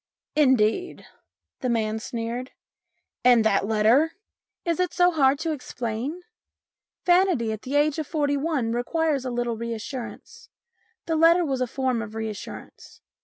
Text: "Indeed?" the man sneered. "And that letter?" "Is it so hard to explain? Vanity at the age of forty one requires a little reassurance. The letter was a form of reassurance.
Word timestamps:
"Indeed?" 0.35 1.05
the 1.59 1.69
man 1.69 1.99
sneered. 1.99 2.53
"And 3.23 3.43
that 3.45 3.67
letter?" 3.67 4.13
"Is 4.65 4.79
it 4.79 4.95
so 4.95 5.11
hard 5.11 5.37
to 5.41 5.51
explain? 5.51 6.23
Vanity 7.05 7.51
at 7.51 7.61
the 7.61 7.75
age 7.75 7.99
of 7.99 8.07
forty 8.07 8.35
one 8.35 8.71
requires 8.71 9.25
a 9.25 9.29
little 9.29 9.57
reassurance. 9.57 10.49
The 11.05 11.15
letter 11.15 11.45
was 11.45 11.61
a 11.61 11.67
form 11.67 12.01
of 12.01 12.15
reassurance. 12.15 12.99